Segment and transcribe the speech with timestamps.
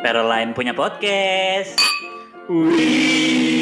[0.00, 1.76] Peroline punya podcast.
[2.48, 3.59] Wih.